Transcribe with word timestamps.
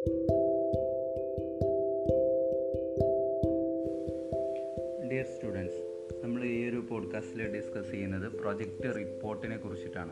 Dear 0.00 0.14
students 5.24 5.74
നമ്മൾ 6.22 6.44
ഈ 6.44 6.68
ഒരു 6.68 6.84
പോഡ്കാസ്റ്റിൽ 6.90 7.56
ഡിസ്കസ് 7.56 7.90
ചെയ്യുന്നത് 7.90 8.32
പ്രൊജക്റ്റ് 8.32 8.96
റിപ്പോർട്ടിനെ 8.96 9.56
കുറിച്ചിട്ടാണ്. 9.56 10.10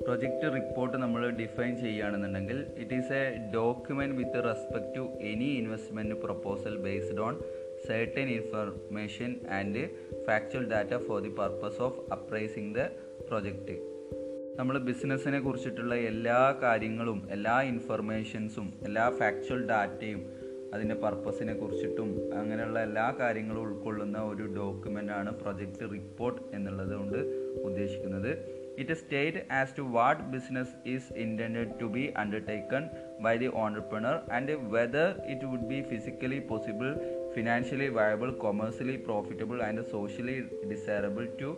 പ്രൊജക്റ്റ് 0.00 0.54
റിപ്പോർട്ട് 0.54 0.96
നമ്മൾ 0.96 1.30
ഡിഫൈൻ 1.30 1.76
ചെയ്യുകയാണെന്നുണ്ടെങ്കിൽ 1.76 2.66
it 2.78 2.94
is 2.94 3.12
a 3.12 3.50
document 3.54 4.16
with 4.16 4.44
respect 4.44 4.96
to 4.96 5.08
any 5.20 5.44
investment 5.44 6.14
proposal 6.14 6.76
based 6.76 7.20
on 7.20 7.40
certain 7.88 8.28
information 8.28 9.40
and 9.58 9.90
factual 10.26 10.68
data 10.68 10.98
for 10.98 11.20
the 11.20 11.30
purpose 11.30 11.74
of 11.78 11.98
appraising 12.10 12.72
the 12.72 12.90
project. 13.28 13.89
നമ്മൾ 14.60 14.78
ബിസിനസ്സിനെ 14.78 15.40
കുറിച്ചിട്ടുള്ള 15.40 15.94
എല്ലാ 15.94 16.58
കാര്യങ്ങളും 16.62 17.22
എല്ലാ 17.30 17.62
ഇൻഫർമേഷൻസും 17.62 18.72
എല്ലാ 18.84 19.10
ഫാക്ച്വൽ 19.10 19.60
ഡാറ്റയും 19.66 20.20
അതിന്റെ 20.74 20.94
പർപ്പസിനെ 20.94 21.54
കുറിച്ചിട്ടും 21.54 22.32
അങ്ങനെയുള്ള 22.40 22.80
എല്ലാ 22.80 23.14
കാര്യങ്ങളും 23.20 23.62
ഉൾക്കൊള്ളുന്ന 23.62 24.18
ഒരു 24.22 24.44
ഡോക്യുമെന്റ് 24.56 25.12
ആണ് 25.12 25.34
പ്രൊജക്റ്റ് 25.34 25.90
റിപ്പോർട്ട് 25.92 26.42
എന്നുള്ളത് 26.54 26.94
കൊണ്ട് 26.96 27.18
ഉദ്ദേശിക്കുന്നത്. 27.68 28.30
It 28.78 28.92
state 28.92 29.52
as 29.52 29.76
to 29.78 29.82
what 29.82 30.22
business 30.22 30.88
is 30.88 31.12
intend 31.16 31.80
to 31.80 31.84
be 31.84 32.12
undertaken 32.16 32.84
by 33.20 33.36
the 33.36 33.50
entrepreneur 33.54 34.16
and 34.32 34.56
whether 34.76 35.08
it 35.26 35.44
would 35.44 35.68
be 35.72 35.80
physically 35.82 36.38
possible 36.38 36.90
financially 37.34 37.88
viable 37.88 38.30
commercially 38.30 38.96
profitable 38.96 39.62
and 39.62 39.84
socially 39.90 40.38
desirable 40.70 41.26
to 41.42 41.50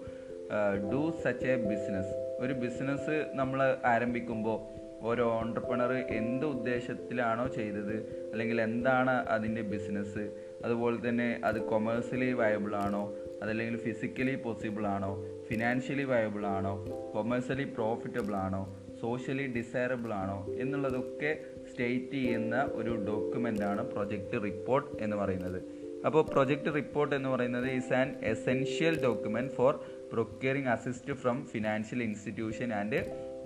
do 0.93 1.15
such 1.25 1.47
a 1.47 1.57
business 1.71 2.15
ഒരു 2.43 2.53
business 2.53 3.27
നമ്മൾ 3.33 3.61
ആരംഭിക്കുമ്പോൾ 3.85 4.59
ഓരോ 5.07 5.39
entrepreneur 5.39 5.93
എന്ത് 5.93 6.47
ഉദ്ദേശത്തിലാണോ 6.47 7.47
ചെയ്തത് 7.49 7.95
അല്ലെങ്കിൽ 8.33 8.61
എന്താണ് 8.61 9.11
അതിന്റെ 9.27 9.63
business 9.63 10.25
അതുപോലെ 10.65 11.09
തന്നെ 11.09 11.41
അത് 11.45 11.61
കൊമേഴ്സ്യലി 11.63 12.33
വയബിൾ 12.33 12.77
ആണോ 12.77 13.03
അതല്ലെങ്കിൽ 13.43 13.77
ഫിസിക്കലി 13.79 14.35
പോസിബിൾ 14.35 14.87
ആണോ 14.87 15.13
ഫിനാൻഷ്യലി 15.49 16.03
വയബിൾ 16.03 16.47
ആണോ 16.47 16.75
കൊമേഴ്സ്യലി 17.15 17.65
പ്രോഫിറ്റബിൾ 17.65 18.35
ആണോ 18.37 18.63
സോഷ്യലി 19.01 19.47
ഡിസൈറബിൾ 19.47 20.13
ആണോ 20.15 20.47
എന്നുള്ളതൊക്കെ 20.59 21.31
സ്റ്റേറ്റ് 21.71 22.13
ചെയ്യുന്ന 22.13 22.69
ഒരു 22.73 23.05
ഡോക്യുമെന്റ് 23.09 23.63
ആണ് 23.63 23.91
പ്രൊജക്റ്റ് 23.93 24.43
റിപ്പോർട്ട് 24.43 25.03
എന്ന് 25.03 25.17
പറയുന്നത്. 25.17 25.59
അപ്പോൾ 26.07 26.23
പ്രൊജക്റ്റ് 26.33 26.75
റിപ്പോർട്ട് 26.75 27.15
എന്ന് 27.17 27.29
പറയുന്നത് 27.29 27.67
is 27.71 27.93
an 27.93 28.09
essential 28.23 29.03
document 29.03 29.53
for 29.53 29.73
procuring 30.13 30.69
assist 30.69 31.13
from 31.13 31.47
financial 31.47 32.03
institution 32.03 32.75
and 32.75 33.01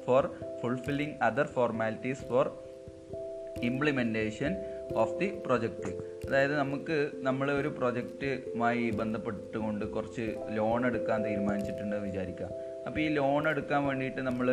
for 0.06 0.30
fulfilling 0.62 1.14
other 1.22 1.46
formalities 1.46 2.24
for 2.24 2.46
implementation 3.62 4.56
of 4.94 5.20
the 5.20 5.32
project 5.46 5.90
അതായത് 6.26 6.58
നമുക്ക് 6.58 7.10
നമ്മൾ 7.16 7.50
ഒരു 7.50 7.68
പ്രൊജക്റ്റുമായി 7.68 8.90
ബന്ധപ്പെട്ടുകൊണ്ട് 8.90 9.84
കുറച്ച് 9.84 10.34
ലോൺ 10.50 10.86
എടുക്കാൻ 10.86 11.24
തീരുമാനിച്ചിട്ടുണ്ട് 11.24 11.96
വിചാരിക്കുക. 11.96 12.48
അപ്പോൾ 12.86 13.00
ഈ 13.00 13.08
ലോൺ 13.08 13.48
എടുക്കാൻ 13.48 13.84
വേണ്ടിയിട്ട് 13.84 14.20
നമ്മൾ 14.20 14.48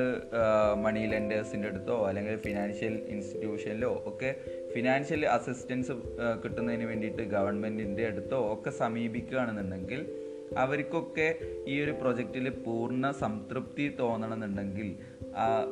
മണി 0.76 1.00
ലെൻഡേഴ്സിന്റെ 1.00 1.68
അടുത്തോ 1.68 2.08
അല്ലെങ്കിൽ 2.08 2.36
ഫിനാൻഷ്യൽ 2.36 2.94
ഇൻസ്റ്റിറ്റ്യൂഷനിലോ 3.08 4.04
ഒക്കെ 4.06 4.36
ഫിനാൻഷ്യൽ 4.74 5.26
അസിസ്റ്റൻസ് 5.26 5.92
കിട്ടുന്നതിന് 6.46 6.84
വേണ്ടിയിട്ട് 6.84 7.22
ഗവൺമെന്റിന്റെ 7.22 8.06
അടുത്തോ 8.08 8.54
ഒക്കെ 8.54 8.70
സമീപിക്കുകയാണെന്നുണ്ടെങ്കിൽ 8.70 10.23
അവർക്കൊക്കെ 10.58 11.36
ഈ 11.68 11.82
ഒരു 11.82 11.92
പ്രൊജക്റ്റിൽ 11.92 12.50
പൂർണ 12.50 13.12
സംതൃപ്തി 13.12 13.96
തോന്നണമെന്നുണ്ടെങ്കിൽ 14.00 14.96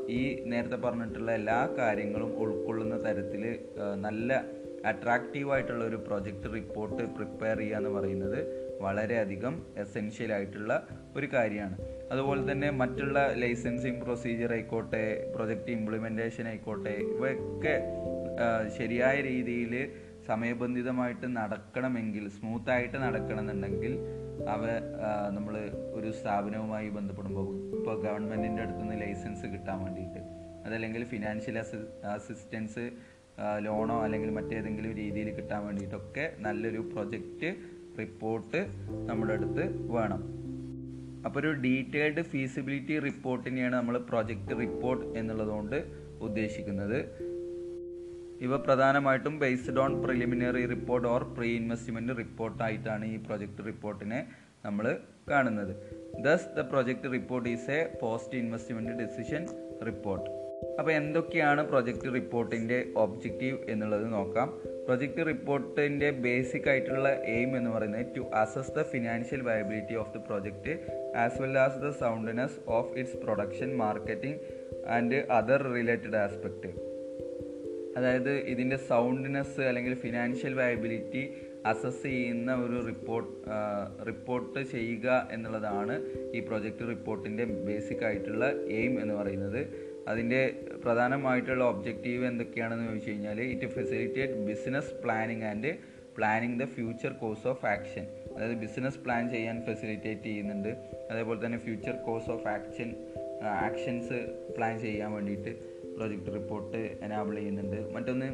ഈ 0.10 0.44
നേരത്തെ 0.44 0.76
പറഞ്ഞിട്ടുള്ള 0.76 1.32
എല്ലാ 1.32 1.70
കാര്യങ്ങളും 1.78 2.38
ഉൾക്കൊള്ളുന്ന 2.38 3.04
തരത്തിൽ 3.04 3.60
നല്ല 3.96 4.44
അട്രാക്റ്റീവായിട്ടുള്ള 4.86 5.86
ഒരു 5.86 5.96
പ്രൊജക്റ്റ് 5.96 6.54
റിപ്പോർട്ട് 6.54 7.04
പ്രിപ്പയർ 7.04 7.58
ചെയ്യുക 7.58 7.78
എന്ന് 7.78 7.90
പറയുന്നത് 7.90 8.62
വളരെയധികം 8.82 9.64
എസെൻഷ്യൽ 9.78 10.34
ആയിട്ടുള്ള 10.34 10.88
ഒരു 11.16 11.28
കാര്യമാണ്. 11.34 11.78
അതുപോലെ 12.12 12.52
തന്നെ 12.52 12.70
മറ്റുള്ള 12.70 13.34
ലൈസൻസിങ് 13.34 14.02
പ്രൊസീജിയർ 14.02 14.52
ആയിക്കോട്ടെ 14.52 15.32
പ്രൊജക്റ്റ് 15.36 15.72
ഇംപ്ലിമെന്റേഷൻ 15.72 16.48
ആയിക്കോട്ടെ 16.48 16.90
ഇവയൊക്കെ 16.90 17.76
ശരിയായ 18.78 19.22
രീതിയിൽ 19.22 19.92
സമയബന്ധിതമായിട്ട് 20.28 21.36
നടക്കണമെങ്കിൽ 21.36 22.30
സ്മൂത്തായിട്ട് 22.30 22.98
നടക്കണമെന്നുണ്ടെങ്കിൽ 22.98 23.94
അവ 24.48 24.66
നമ്മൾ 25.30 25.72
ഒരു 25.94 26.12
സ്ഥാപനവുമായി 26.12 26.90
ബന്ധപ്പെടുമ്പോൾ 26.90 27.78
ഇപ്പോൾ 27.78 28.02
ഗവൺമെന്റിന്റെ 28.04 28.62
അടുത്ത് 28.62 28.82
നിന്ന് 28.82 29.02
ലൈസൻസ് 29.02 29.46
കിട്ടാൻ 29.46 29.84
വേണ്ടിയിട്ട്. 29.84 30.20
അതല്ലെങ്കിൽ 30.66 31.04
ഫിനാൻഷ്യൽ 31.04 31.60
അസി 31.60 31.78
അസിസ്റ്റൻസ് 32.06 32.92
ലോണോ 33.60 34.04
അല്ലെങ്കിൽ 34.04 34.30
മറ്റേതെങ്കിലും 34.30 34.94
രീതിയിൽ 34.94 35.36
കിട്ടാൻ 35.36 35.66
വേണ്ടിയിട്ടൊക്കെ 35.66 36.34
നല്ലൊരു 36.40 36.78
പ്രൊജക്റ്റ് 36.78 37.56
റിപ്പോർട്ട് 38.00 38.68
നമ്മുടെ 39.10 39.34
അടുത്ത് 39.34 39.92
വേണം. 39.92 40.22
അപ്പോൾ 41.26 41.40
ഒരു 41.40 41.52
ഡീറ്റെയിൽഡ് 41.52 42.22
ഫീസിബിലിറ്റി 42.22 43.00
റിപ്പോർട്ടിനെയാണ് 43.00 43.76
നമ്മൾ 43.76 43.98
പ്രൊജക്റ്റ് 43.98 44.60
റിപ്പോർട്ട് 44.60 45.06
എന്നുള്ളതുകൊണ്ട് 45.06 45.84
ഉദ്ദേശിക്കുന്നത്. 46.22 47.31
ഇവ 48.42 48.58
പ്രധാനമായിട്ടും 48.58 49.40
based 49.40 49.80
on 49.80 50.04
preliminary 50.04 50.66
report 50.66 51.08
or 51.08 51.24
pre 51.38 51.56
investment 51.56 52.18
റിപ്പോർട്ടായിട്ടാണ് 52.18 53.06
ഈ 53.06 53.18
പ്രൊജക്റ്റ് 53.18 53.66
റിപ്പോർട്ടിനെ 53.66 54.28
നമ്മൾ 54.66 55.00
കാണുന്നത്. 55.30 55.74
Thus 56.22 56.48
the 56.58 56.60
project 56.60 57.12
report 57.12 57.50
is 57.50 57.72
a 57.72 57.98
post 58.02 58.38
investment 58.38 58.92
decision 58.92 59.48
report 59.86 60.30
അപ്പോൾ 60.80 60.92
എന്തൊക്കെയാണ് 60.92 61.68
പ്രൊജക്റ്റ് 61.68 62.14
റിപ്പോർട്ടിന്റെ 62.14 62.86
ഒബ്ജക്റ്റീവ് 62.96 63.58
എന്നുള്ളത് 63.70 64.14
നോക്കാം. 64.14 64.48
പ്രൊജക്റ്റ് 64.86 65.26
റിപ്പോർട്ടിന്റെ 65.26 66.12
ബേസിക് 66.26 66.70
ആയിട്ടുള്ള 66.70 67.10
എയിം 67.26 67.58
എന്ന് 67.58 67.70
പറയുന്നത് 67.70 68.06
to 68.18 68.24
assess 68.34 68.72
the 68.72 68.82
financial 68.82 69.42
viability 69.42 69.96
of 69.96 70.14
the 70.14 70.22
project 70.28 70.74
as 71.16 71.42
well 71.42 71.58
as 71.60 71.80
the 71.86 71.90
soundness 71.90 72.60
of 72.68 72.94
its 72.98 73.18
production 73.26 73.78
marketing 73.78 74.40
and 74.88 75.16
other 75.40 75.64
related 75.74 76.16
aspect 76.16 76.72
അതായത് 77.96 78.34
ഇതിന്റെ 78.54 78.76
സൗണ്ട്നെസ് 78.76 79.62
അല്ലെങ്കിൽ 79.62 79.94
ഫിനാൻഷ്യൽ 79.96 80.54
വയബിലിറ്റി 80.54 81.24
അസസ് 81.66 82.04
ചെയ്യുന്ന 82.04 82.52
ഒരു 82.56 82.86
റിപ്പോർട്ട് 82.86 83.32
റിപ്പോർട്ട് 84.08 84.60
ചെയ്യുക 84.60 85.30
എന്നുള്ളതാണ് 85.32 85.96
ഈ 86.36 86.40
പ്രൊജക്റ്റ് 86.40 86.88
റിപ്പോർട്ടിന്റെ 86.90 87.46
ബേസിക് 87.46 88.06
ആയിട്ടുള്ള 88.06 88.46
എയിം 88.68 89.02
എന്ന് 89.02 89.14
പറയുന്നത്. 89.14 89.92
അതിന്റെ 90.08 90.42
പ്രധാനമായിട്ടുള്ള 90.84 91.64
ഒബ്ജക്റ്റീവ് 91.64 92.26
എന്തൊക്കെയാണെന്ന് 92.26 92.88
ചോദിച്ചു 92.88 93.12
കഴിഞ്ഞാൽ 93.12 93.42
it 93.42 93.66
facilitate 93.66 94.34
business 94.34 94.94
planning 94.94 95.44
and 95.44 95.72
planning 96.18 96.60
the 96.60 96.66
future 96.66 97.12
course 97.12 97.48
of 97.48 97.66
action 97.66 98.06
അതായത് 98.36 98.58
ബിസിനസ് 98.58 99.00
പ്ലാൻ 99.00 99.30
ചെയ്യാൻ 99.30 99.62
ഫെസിലിറ്റേറ്റ് 99.66 100.24
ചെയ്യുന്നുണ്ട്. 100.24 100.72
അതേപോലെ 101.12 101.46
തന്നെ 101.46 101.58
future 101.58 101.92
course 101.92 102.32
of 102.32 102.48
action 102.48 102.96
actions 103.44 104.20
plan 104.58 104.80
ചെയ്യാൻ 104.80 105.12
വേണ്ടിയിട്ട്. 105.12 105.71
പ്രൊജക്റ്റ് 106.02 106.34
റിപ്പോർട്ട് 106.40 106.82
എനാബിൾ 107.08 107.36
ചെയ്യുന്നുണ്ട്. 107.42 107.80
മറ്റൊന്ന് 107.96 108.30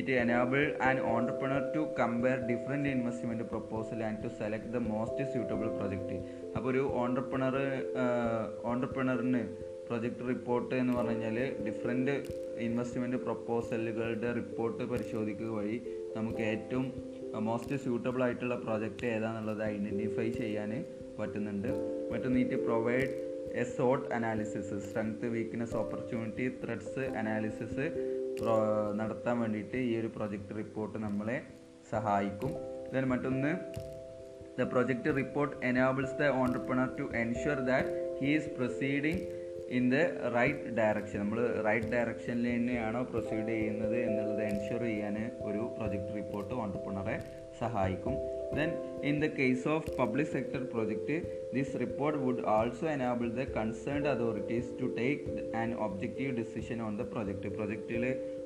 it 0.00 0.12
enable 0.20 0.60
and 0.88 1.02
entrepreneur 1.14 1.62
to 1.74 1.80
compare 1.98 2.38
different 2.50 2.90
investment 2.96 3.44
proposal 3.50 3.98
and 4.06 4.20
to 4.24 4.28
select 4.38 4.70
the 4.76 4.78
most 4.92 5.24
suitable 5.32 5.68
project 5.78 6.16
അപ്പോൾ 6.56 6.68
ഒരു 6.72 6.82
ഓണ്ടർപ്രണർ 7.02 7.56
ഓണ്ടർപ്രണറിന് 8.70 9.42
പ്രൊജക്ട് 9.88 10.28
റിപ്പോർട്ട് 10.28 10.74
എന്ന് 10.82 10.92
പറഞ്ഞു 10.98 11.24
കഴിഞ്ഞാൽ 11.24 11.38
ഡിഫറെന്റ് 11.66 12.14
ഇൻവെസ്റ്റ്മെന്റ് 12.66 13.18
പ്രൊപ്പോസലുകളുടെ 13.26 14.30
റിപ്പോർട്ട് 14.38 14.82
പരിശോധിക്കുക 14.92 15.50
വഴി 15.58 15.76
നമുക്ക് 16.16 16.42
ഏറ്റവും 16.52 16.86
മോസ്റ്റ് 17.48 17.78
സ്യൂട്ടബിൾ 17.84 18.22
ആയിട്ടുള്ള 18.26 18.56
പ്രോജക്റ്റ് 18.64 19.06
ഏതാണെന്നുള്ളത് 19.16 19.62
ഐഡന്റിഫൈ 19.72 20.28
ചെയ്യാൻ 20.40 20.72
പറ്റുന്നുണ്ട്. 21.18 21.70
മറ്റൊന്ന് 22.12 22.40
it 22.44 22.58
provide 22.66 23.12
a 23.60 23.64
analysis 24.16 24.76
strength 24.86 25.26
weakness 25.34 25.76
opportunity 25.82 26.46
threats 26.62 27.04
analysis 27.20 27.86
നടത്താൻ 29.00 29.36
വേണ്ടിയിട്ട് 29.42 29.78
ഈ 29.88 29.92
ഒരു 30.00 30.10
പ്രൊജക്റ്റ് 30.16 30.56
റിപ്പോർട്ട് 30.60 30.96
നമ്മളെ 31.06 31.36
സഹായിക്കും. 31.92 32.52
ദെൻ 32.92 33.04
മറ്റൊന്ന് 33.12 33.52
the 34.58 34.66
project 34.72 35.10
report 35.20 35.54
enables 35.70 36.16
the 36.20 36.28
entrepreneur 36.42 36.88
to 36.98 37.04
ensure 37.22 37.60
that 37.70 37.92
he 38.20 38.30
is 38.38 38.50
proceeding 38.58 39.22
in 39.78 39.84
the 39.94 39.98
right 40.36 40.72
direction 40.78 41.18
നമ്മൾ 41.22 41.38
റൈറ്റ് 41.66 41.90
ഡയറക്ഷനിൽ 41.94 42.46
തന്നെയാണോ 42.54 43.02
പ്രൊസീഡ് 43.12 43.48
ചെയ്യുന്നത് 43.54 43.96
എന്നുള്ളത് 44.06 44.42
എൻഷുർ 44.50 44.82
ചെയ്യാൻ 44.88 45.16
ഒരു 45.48 45.62
പ്രൊജക്റ്റ് 45.76 46.14
റിപ്പോർട്ട് 46.18 46.54
ഓണ്ടർപ്രണറെ 46.64 47.16
സഹായിക്കും. 47.62 48.16
Then 48.58 48.70
in 49.08 49.14
the 49.24 49.28
case 49.38 49.64
of 49.74 49.96
public 50.00 50.32
sector 50.34 50.62
project 50.74 51.16
this 51.56 51.72
report 51.84 52.18
would 52.24 52.44
also 52.56 52.86
enable 52.96 53.28
the 53.38 53.44
concerned 53.56 54.06
authorities 54.12 54.70
to 54.80 54.86
take 55.00 55.24
an 55.62 55.70
objective 55.86 56.32
decision 56.40 56.78
on 56.86 56.92
the 57.00 57.04
project. 57.14 57.44
പ്രൊജക്റ്റിൽ 57.56 58.04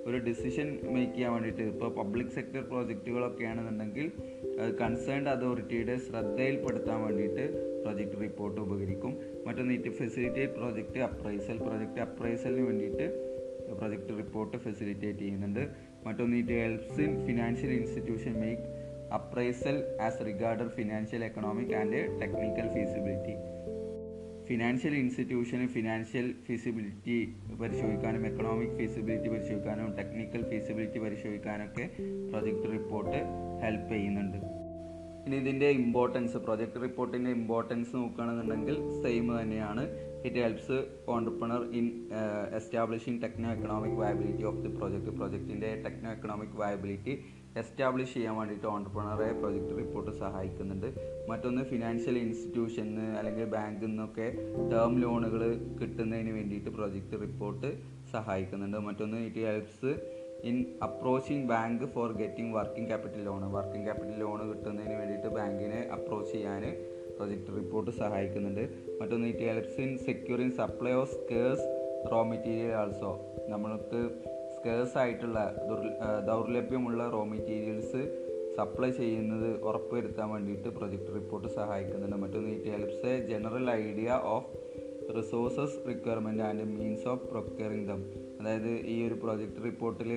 ഒരു 0.08 0.18
ഡിസിഷൻ 0.28 0.66
മേക്ക് 0.94 1.12
ചെയ്യാൻ 1.14 1.30
വേണ്ടിയിട്ട് 1.34 1.64
ഇപ്പോൾ 1.72 1.90
പബ്ലിക് 1.98 2.32
സെക്ടർ 2.36 2.62
പ്രോജക്റ്റുകളൊക്കെ 2.72 3.44
ആണെന്നുണ്ടെങ്കിൽ 3.50 4.06
concerned 4.80 5.30
അതോറിറ്റിയുടെ 5.34 5.96
ശ്രദ്ധയിൽപ്പെടുത്താൻ 6.06 6.98
വേണ്ടിയിട്ട് 7.06 7.44
project 7.84 8.20
report 8.24 8.58
ഉപകരിക്കും. 8.64 9.12
മറ്റൊന്ന് 9.46 9.74
it 9.78 9.92
facilitate 10.00 10.54
project 10.60 11.02
appraisal 11.08 11.58
project 11.66 12.02
അപ്രൈസലിന് 12.06 12.64
വേണ്ടിയിട്ട് 12.68 13.06
പ്രൊജക്റ്റ് 13.80 14.18
റിപ്പോർട്ട് 14.22 14.56
ഫെസിലിറ്റേറ്റ് 14.66 15.20
ചെയ്യുന്നുണ്ട്. 15.24 15.64
മറ്റൊന്ന് 16.06 16.36
it 16.42 16.58
helps 16.62 17.00
in 17.06 17.14
financial 17.28 17.72
institution 17.80 18.34
make 18.44 18.66
appraisal 19.12 20.00
as 20.00 20.26
regards 20.26 20.68
financial 20.68 21.24
economic 21.24 21.74
and 21.74 22.20
technical 22.20 22.68
feasibility. 22.74 23.34
Financial 24.48 24.94
ഇൻസ്റ്റിറ്റ്യൂഷന് 24.94 25.68
financial 25.68 26.34
feasibility 26.46 27.34
പരിശോധിക്കാനും 27.60 28.26
എക്കണോമിക് 28.26 28.74
ഫീസിബിലിറ്റി 28.78 29.28
പരിശോധിക്കാനും 29.28 29.96
ടെക്നിക്കൽ 29.96 30.42
ഫീസിബിലിറ്റി 30.50 30.98
പരിശോധിക്കാനൊക്കെ 30.98 31.90
project 32.30 32.72
report 32.72 33.18
help 33.62 33.92
ചെയ്യുന്നുണ്ട്. 33.92 34.36
ഇനി 35.26 35.36
ഇതിന്റെ 35.36 35.66
importance 35.66 36.36
project 36.36 36.82
റിപ്പോർട്ടിന്റെ 36.82 37.30
ഇമ്പോർട്ടൻസ് 37.30 37.96
നോക്കുകയാണെന്നുണ്ടെങ്കിൽ 37.96 39.02
സെയിം 39.02 39.42
തന്നെയാണ്. 39.42 39.84
It 40.24 40.36
helps 40.36 40.86
entrepreneur 41.08 41.62
in 41.72 42.08
establishing 42.54 43.22
techno 43.22 43.50
economic 43.52 43.98
viability 44.02 44.42
of 44.42 44.56
the 44.56 44.68
project 44.68 45.10
പ്രൊജക്റ്റിന്റെ 45.10 45.82
ടെക്നോ 45.86 46.10
എക്കണോമിക് 46.10 46.56
വയബിലിറ്റി 46.62 47.24
എസ്റ്റാബ്ലിഷ് 47.56 48.14
ചെയ്യാൻ 48.14 48.36
വേണ്ടിയിട്ട് 48.36 48.66
ഓണ്ടർപ്രണറെ 48.66 49.32
പ്രൊജക്ട് 49.40 49.78
റിപ്പോർട്ട് 49.78 50.10
സഹായിക്കുന്നുണ്ട്. 50.10 50.88
മറ്റൊന്ന് 51.30 51.62
ഫിനാൻഷ്യൽ 51.62 52.18
ഇൻസ്റ്റിറ്റ്യൂഷന് 52.18 53.06
അല്ലെങ്കിൽ 53.18 53.44
ബാങ്കിൽ 53.44 53.86
നിന്നൊക്കെ 53.86 54.26
ടേം 54.72 55.00
ലോണുകൾ 55.02 55.42
കിട്ടുന്നതിന് 55.80 56.30
വേണ്ടിയിട്ട് 56.30 56.70
പ്രൊജക്ട് 56.70 57.20
റിപ്പോർട്ട് 57.20 57.70
സഹായിക്കുന്നുണ്ട്. 58.12 58.78
മറ്റൊന്ന് 58.78 59.16
it 59.26 59.44
helps 59.48 59.92
in 60.44 60.56
approaching 60.82 61.48
bank 61.48 61.84
for 61.84 62.12
getting 62.12 62.56
working 62.56 62.88
capital 62.88 63.22
loan 63.24 63.52
working 63.52 63.84
capital 63.84 64.18
loan 64.18 64.40
കിട്ടുന്നതിന് 64.50 64.94
വേണ്ടിയിട്ട് 64.94 65.26
ബാങ്കിനെ 65.26 65.80
അപ്രോച്ച് 65.92 66.32
ചെയ്യാൻ 66.32 66.64
പ്രൊജക്ട് 67.16 67.56
റിപ്പോർട്ട് 67.56 67.90
സഹായിക്കുന്നുണ്ട്. 67.90 68.64
മറ്റൊന്ന് 69.00 69.26
it 69.26 69.46
helps 69.50 69.80
in 69.80 69.98
securing 69.98 70.52
supply 70.52 70.92
of 70.92 71.14
scarce 71.14 71.66
raw 72.12 72.22
material 72.22 72.72
also 72.72 73.12
നമ്മൾക്ക് 73.48 74.00
സ്കേഴ്സ് 74.66 74.96
ആയിട്ടുള്ള 74.98 75.40
ദൗർലഭ്യമുള്ള 76.28 77.02
റോ 77.10 77.20
മെറ്റീരിയൽസ് 77.32 78.00
സപ്ലൈ 78.56 78.88
ചെയ്യുന്നത് 78.90 79.48
ഉറപ്പുവരുത്താൻ 79.68 80.28
വേണ്ടിയിട്ട് 80.30 80.68
പ്രൊജക്ട് 80.68 81.10
റിപ്പോർട്ട് 81.14 81.48
സഹായിക്കുന്നുണ്ട്. 81.48 82.16
മറ്റൊന്ന് 82.16 82.50
it 82.54 82.70
helps 82.74 83.06
a 83.06 83.28
general 83.28 83.70
idea 83.70 84.08
of 84.34 84.50
resources 85.18 85.76
requirement 85.88 86.42
and 86.42 86.64
means 86.78 87.06
of 87.12 87.28
procuring 87.30 87.86
them 87.88 88.02
അതായത് 88.40 88.70
ഈ 88.94 88.96
ഒരു 89.08 89.14
പ്രൊജക്ട് 89.14 89.62
റിപ്പോർട്ടിൽ 89.64 90.10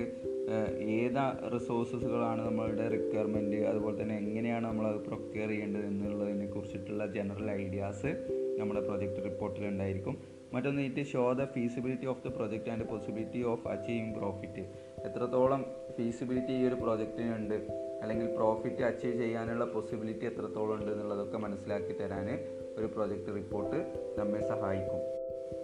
ഏത് 0.96 1.22
റിസോഴ്സസുകളാണ് 1.54 2.42
നമ്മളുടെ 2.48 2.88
റിക്വയർമെന്റ് 2.96 3.60
അതുപോലെ 3.70 3.96
തന്നെ 4.02 4.16
എങ്ങനെയാണ് 4.24 4.66
നമ്മൾ 4.66 4.86
അത് 4.86 5.00
പ്രൊക്യർ 5.08 5.48
ചെയ്യേണ്ടത് 5.48 5.86
എന്നുള്ളതിനെ 5.92 6.46
കുറിച്ചിട്ടുള്ള 6.46 7.06
ജനറൽ 7.18 7.50
ഐഡിയാസ് 7.62 8.12
നമ്മുടെ 8.58 8.80
പ്രൊജക്ട് 8.80 9.24
റിപ്പോർട്ടിൽ 9.30 9.64
ഉണ്ടായിരിക്കും. 9.66 10.39
മറ്റൊന്ന് 10.52 10.82
it 10.82 11.04
show 11.12 11.32
the 11.32 11.44
feasibility 11.54 12.06
of 12.06 12.22
the 12.26 12.30
project 12.36 12.70
and 12.70 12.84
possibility 12.84 13.42
of 13.42 13.68
achieving 13.68 14.14
profit 14.14 14.62
എത്രത്തോളം 15.04 15.62
ഫീസിബിലിറ്റി 15.96 16.52
ഈ 16.52 16.64
ഒരു 16.66 16.74
പ്രൊജക്റ്റിനുണ്ട് 16.74 17.56
അല്ലെങ്കിൽ 18.02 18.26
പ്രോഫിറ്റ് 18.36 18.82
അച്ചീവ് 18.82 19.16
ചെയ്യാനുള്ള 19.22 19.64
പോസിബിലിറ്റി 19.74 20.26
എത്രത്തോളം 20.26 20.74
ഉണ്ട് 20.74 20.90
എന്നുള്ളതൊക്കെ 20.92 21.38
മനസ്സിലാക്കി 21.38 21.92
തരാൻ 21.92 22.28
ഒരു 22.76 22.86
പ്രൊജക്റ്റ് 22.86 23.34
റിപ്പോർട്ട് 23.34 23.78
നമ്മെ 24.18 24.40
സഹായിക്കും. 24.42 25.00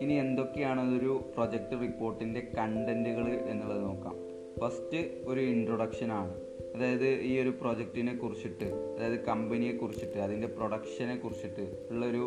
ഇനി 0.00 0.14
എന്തൊക്കെയാണ് 0.14 0.96
ഒരു 0.98 1.12
പ്രൊജക്റ്റ് 1.34 1.76
റിപ്പോർട്ടിന്റെ 1.80 2.40
കണ്ടന്റുകൾ 2.56 3.26
എന്നുള്ളത് 3.52 3.80
നോക്കാം. 3.80 4.16
ഫസ്റ്റ് 4.60 5.00
ഒരു 5.26 5.40
ഇൻട്രൊഡക്ഷനാണ് 5.52 6.34
അതായത് 6.74 7.08
ഈ 7.20 7.40
ഒരു 7.40 7.52
പ്രൊജക്റ്റിനെ 7.60 8.14
കുറിച്ചിട്ട് 8.14 8.68
അതായത് 8.94 9.18
കമ്പനിയെ 9.24 9.72
കുറിച്ചിട്ട് 9.72 10.18
അതിന്റെ 10.18 10.46
പ്രൊഡക്ഷനെ 10.46 11.16
കുറിച്ചിട്ട് 11.16 11.64
ഉള്ളൊരു 11.90 12.22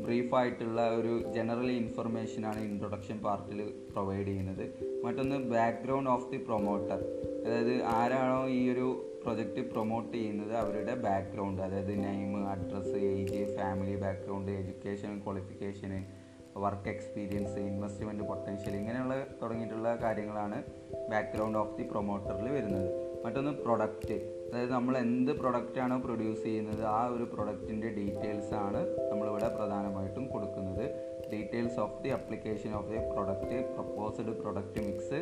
ബ്രീഫായിട്ടുള്ള 0.00 0.94
ഒരു 0.94 1.32
ജനറൽ 1.32 1.70
ഇൻഫർമേഷനാണ് 1.70 2.60
ഇൻട്രൊഡക്ഷൻ 2.60 3.18
പാർട്ടിൽ 3.18 3.72
പ്രൊവൈഡ് 3.92 4.26
ചെയ്യുന്നത്. 4.26 4.74
മറ്റൊന്ന് 5.04 5.36
ബാക്ക്ഗ്രൗണ്ട് 5.36 6.10
ഓഫ് 6.10 6.30
ദി 6.30 6.36
പ്രൊമോട്ടർ 6.36 7.00
അതായത് 7.46 7.82
ആരാണോ 7.82 8.48
ഈ 8.48 8.70
ഒരു 8.70 9.04
പ്രൊജക്റ്റ് 9.22 9.70
പ്രൊമോട്ട് 9.70 10.14
ചെയ്യുന്നത് 10.14 10.54
അവരുടെ 10.56 10.94
ബാക്ക്ഗ്രൗണ്ട് 10.94 11.62
അതായത് 11.62 12.04
name 12.04 12.50
address 12.50 12.96
age 12.96 13.56
family 13.56 13.96
background 13.96 14.50
education 14.50 15.20
qualification 15.20 16.28
work 16.56 16.88
experience 16.88 17.58
investment 17.58 18.24
potential 18.24 18.76
ഇങ്ങനെയുള്ള 18.76 19.26
തുടങ്ങിയിട്ടുള്ള 19.42 19.96
കാര്യങ്ങളാണ് 19.96 20.62
ബാക്ക്ഗ്രൗണ്ട് 21.10 21.58
ഓഫ് 21.58 21.76
ദി 21.76 21.82
പ്രൊമോട്ടറിൽ 21.82 22.52
വരുന്നത്. 22.52 23.24
മറ്റൊന്ന് 23.24 23.50
പ്രൊഡക്റ്റ് 23.50 24.37
അതായത് 24.48 24.72
നമ്മൾ 24.72 24.94
എന്ത് 24.98 25.32
പ്രൊഡക്റ്റാണോ 25.40 25.96
പ്രൊഡ്യൂസ് 26.04 26.42
ചെയ്യുന്നത് 26.44 26.82
ആ 26.84 26.98
ഒരു 27.14 27.24
പ്രൊഡക്റ്റിന്റെ 27.32 27.88
ഡീറ്റെയിൽസ് 27.98 28.54
ആണ് 28.66 28.80
നമ്മളിവിടെ 29.10 29.48
പ്രധാനമായിട്ടും 29.56 30.24
കൊടുക്കുന്നത്. 30.34 30.84
Details 31.32 31.78
of 31.84 32.02
the 32.02 32.08
application 32.08 32.70
of 32.78 32.88
the 32.92 33.00
product 33.12 33.58
proposed 33.74 34.34
product 34.42 34.84
mix 34.88 35.20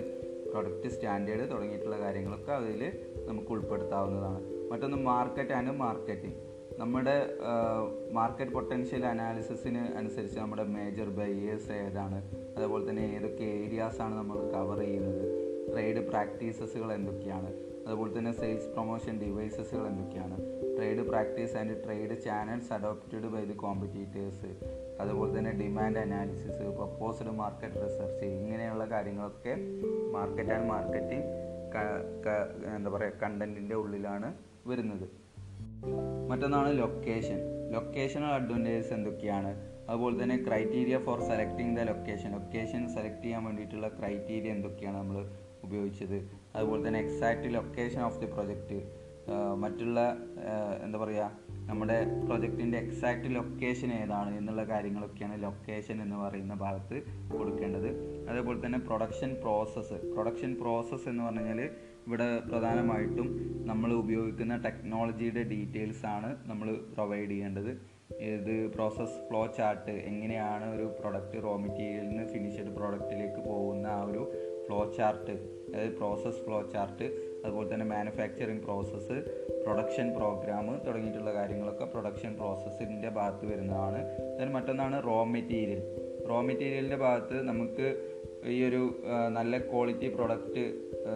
product 0.50 0.88
standard 0.88 1.44
തുടങ്ങിയിട്ടുള്ള 1.52 1.96
കാര്യങ്ങളൊക്കെ 2.02 2.52
അതിൽ 2.52 2.82
നമുക്ക് 3.28 3.50
ഉൾപ്പെടുത്താവുന്നതാണ്. 3.56 4.40
മറ്റൊന്ന് 4.72 4.98
മാർക്കറ്റ് 5.10 5.54
ആൻഡ് 5.58 5.72
മാർക്കറ്റിംഗ് 5.84 6.38
നമ്മുടെ 6.80 7.16
മാർക്കറ്റ് 8.18 8.54
പൊട്ടൻഷ്യൽ 8.56 9.04
അനാലിസിസിന് 9.06 9.82
അനുസരിച്ച് 9.98 10.38
നമ്മുടെ 10.40 10.64
മേജർ 10.76 11.08
ബയേഴ്സ് 11.18 11.72
ഏതാണ്? 11.84 12.18
അതുപോലെ 12.56 12.82
തന്നെ 12.88 13.04
ഏതൊക്കെ 13.16 13.44
ഏരിയാസാണ് 13.60 14.14
നമ്മൾ 14.18 14.38
കവർ 14.54 14.78
ചെയ്യുന്നത്? 14.78 15.24
ട്രേഡ് 15.70 16.02
പ്രാക്ടീസസുകൾ 16.10 16.90
എന്തൊക്കെയാണ്? 16.98 17.50
അതുപോലെ 17.86 18.18
തന്നെ 18.18 18.32
സെയിൽസ് 18.32 18.66
പ്രൊമോഷൻ 18.66 19.14
ഡിവൈസസുകൾ 19.20 19.86
എന്തൊക്കെയാണ്? 19.86 20.36
Trade 20.76 21.02
practice 21.08 21.56
and 21.56 21.74
trade 21.84 22.14
channels 22.24 22.72
adopted 22.72 23.28
by 23.34 23.44
the 23.44 23.56
competitors 23.64 24.50
അതുപോലെ 25.00 25.38
തന്നെ 25.38 25.52
demand 25.60 25.98
analysis 25.98 26.62
proposed 26.78 27.32
market 27.42 27.74
research 27.74 28.24
ഇങ്ങനെയുള്ള 28.24 28.84
കാര്യങ്ങളൊക്കെ 28.84 29.56
മാർക്കറ്റ് 30.12 30.50
ആൻഡ് 30.50 30.68
മാർക്കറ്റിംഗ് 30.70 31.24
എന്താ 32.76 32.90
പറയുക 32.90 33.12
കണ്ടന്റിന്റെ 33.22 33.76
ഉള്ളിലാണ് 33.76 34.34
വരുന്നത്. 34.66 35.06
മറ്റൊന്നാണ് 36.30 36.78
ലൊക്കേഷൻ 36.78 37.38
ലൊക്കേഷണൽ 37.72 38.30
അഡ്വാന്റേജസ് 38.38 38.92
എന്തൊക്കെയാണ്? 38.92 39.50
അതുപോലെ 39.88 40.22
തന്നെ 40.22 40.36
criteria 40.46 40.98
for 40.98 41.20
selecting 41.20 41.76
the 41.76 41.80
location 41.80 42.30
location 42.32 42.82
select 42.94 43.22
ചെയ്യാൻ 43.22 43.44
വേണ്ടിയിട്ടുള്ള 43.44 43.88
ക്രൈറ്റീരിയ 43.88 44.50
എന്തൊക്കെയാണ് 44.50 44.96
നമ്മൾ 44.96 45.18
ഉപയോഗിച്ചത്? 45.64 46.18
അതുപോലെ 46.56 46.80
തന്നെ 46.86 47.00
exact 47.06 47.48
location 47.56 48.02
of 48.08 48.20
the 48.22 48.28
project 48.34 48.78
മറ്റുള്ള 49.62 50.00
എന്താ 50.84 50.98
പറയുക 51.02 51.24
നമ്മുടെ 51.68 51.96
പ്രൊജക്റ്റിന്റെ 52.26 52.76
എക്സാക്റ്റ് 52.84 53.28
ലൊക്കേഷൻ 53.36 53.90
ഏതാണ് 53.92 54.32
എന്നുള്ള 54.40 54.62
കാര്യങ്ങളൊക്കെയാണ് 54.70 55.36
ലൊക്കേഷൻ 55.44 55.96
എന്ന് 56.04 56.18
പറയുന്ന 56.24 56.54
ഭാഗത്ത് 56.62 56.96
കൊടുക്കേണ്ടത്. 57.32 57.88
അതേപോലെ 58.28 58.58
തന്നെ 58.64 58.80
പ്രൊഡക്ഷൻ 58.88 59.30
പ്രോസസ്സ് 59.44 59.98
പ്രൊഡക്ഷൻ 60.12 60.52
പ്രോസസ്സ് 60.62 61.08
എന്ന് 61.12 61.24
പറഞ്ഞു 61.26 61.42
കഴിഞ്ഞാൽ 61.48 61.62
ഇവിടെ 62.06 62.28
പ്രധാനമായിട്ടും 62.50 63.28
നമ്മൾ 63.70 63.92
ഉപയോഗിക്കുന്ന 64.02 64.56
ടെക്നോളജിയുടെ 64.66 65.44
ഡീറ്റെയിൽസ് 65.52 66.06
ആണ് 66.14 66.30
നമ്മൾ 66.50 66.68
പ്രൊവൈഡ് 66.94 67.30
ചെയ്യേണ്ടത്. 67.32 67.72
ഇത് 68.34 68.54
പ്രോസസ് 68.74 69.16
ഫ്ലോ 69.28 69.40
ചാർട്ട് 69.56 69.94
എങ്ങനെയാണ് 70.10 70.66
ഒരു 70.74 70.84
പ്രൊഡക്റ്റ് 70.98 71.38
റോ 71.46 71.52
മെറ്റീരിയലിൽ 71.62 72.10
നിന്ന് 72.10 72.26
ഫിനിഷ്ഡ് 72.34 72.72
പ്രോഡക്റ്റിലേക്ക് 72.76 73.40
പോകുന്ന 73.48 73.86
ആ 73.96 74.02
ഒരു 74.10 74.22
ഫ്ലോ 74.66 74.92
ചാർട്ട് 74.96 75.32
അതായത് 75.74 75.92
പ്രോസസ് 75.92 76.36
ഫ്ലോ 76.36 76.62
ചാർട്ട് 76.72 77.06
അതുപോലെ 77.44 77.74
തന്നെ 77.74 77.86
മാനുഫാക്ചറിങ് 77.86 78.60
പ്രോസസ്സ് 78.60 79.16
പ്രൊഡക്ഷൻ 79.62 80.16
പ്രോഗ്രാം 80.16 80.82
തുടങ്ങിയിട്ടുള്ള 80.86 81.32
കാര്യങ്ങളൊക്കെ 81.32 81.84
പ്രൊഡക്ഷൻ 81.84 82.36
പ്രോസസ്സിന്റെ 82.36 83.08
ഭാഗത്ത് 83.08 83.46
വരുന്നതാണ്. 83.46 84.00
then 84.40 84.52
മറ്റൊന്നാണ് 84.52 85.06
റോ 85.06 85.24
മെറ്റീരിയൽ 85.24 85.82
റോ 86.28 86.40
മെറ്റീരിയലിന്റെ 86.40 86.96
ഭാഗത്ത് 86.96 87.42
നമുക്ക് 87.42 88.12
ഈ 88.46 88.64
ഒരു 88.64 88.94
നല്ല 89.28 89.58
ക്വാളിറ്റി 89.58 90.08
പ്രൊഡക്റ്റ് 90.14 90.64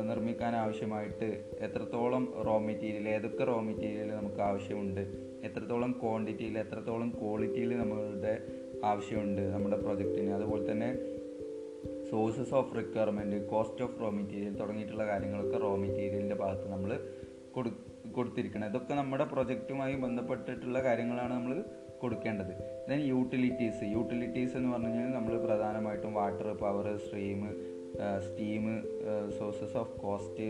നിർമ്മിക്കാൻ 0.09 0.57
ആവശ്യമായിട്ട് 0.57 1.45
എത്രത്തോളം 1.61 2.35
റോ 2.47 2.59
മെറ്റീരിയൽ 2.59 3.09
ഏതൊക്കെ 3.09 3.45
റോ 3.45 3.61
മെറ്റീരിയൽ 3.61 4.11
നമുക്ക് 4.13 4.41
ആവശ്യമുണ്ട് 4.41 5.01
എത്രത്തോളം 5.45 5.93
ക്വാണ്ടിറ്റിയിൽ 6.03 6.59
എത്രത്തോളം 6.59 7.11
ക്വാളിറ്റിയിൽ 7.21 7.77
നമ്മളുടെ 7.77 8.39
ആവശ്യമുണ്ട് 8.85 9.43
നമ്മുടെ 9.43 9.77
പ്രൊജക്റ്റിന് 9.77 10.33
അതുപോലെ 10.33 10.73
തന്നെ 10.73 11.10
sources 12.11 12.55
of 12.55 12.77
requirement 12.79 13.39
cost 13.47 13.85
of 13.85 14.01
raw 14.03 14.11
material 14.11 14.55
തുടങ്ങിയിട്ടുള്ള 14.61 15.07
കാര്യങ്ങളൊക്കെ 15.07 15.59
റോ 15.59 15.77
മെറ്റീരിയലിന്റെ 15.77 16.39
ഭാഗത്ത് 16.43 16.69
നമ്മൾ 16.73 16.93
കൊടു 17.57 17.71
കൊടുത്തിരിക്കണം. 18.17 18.67
ഇതൊക്കെ 18.67 18.95
നമ്മുടെ 18.95 19.25
പ്രൊജക്റ്റുമായി 19.25 19.95
ബന്ധപ്പെട്ടിട്ടുള്ള 19.95 20.79
കാര്യങ്ങളാണ് 20.83 21.33
നമ്മൾ 21.35 21.65
കൊടുക്കേണ്ടത്. 22.03 22.53
ദെൻ 22.89 23.01
യൂട്ടിലിറ്റീസ് 23.01 23.85
യൂട്ടിലിറ്റീസ് 23.95 24.55
എന്ന് 24.57 24.71
പറഞ്ഞു 24.73 24.89
കഴിഞ്ഞാൽ 24.89 25.13
നമ്മൾ 25.19 25.35
പ്രധാനമായിട്ടും 25.47 26.15
water 26.15 26.49
power 26.63 26.87
stream 27.05 27.41
steam 28.27 28.65
sources 29.39 29.77
of 29.77 29.95
cost 30.01 30.47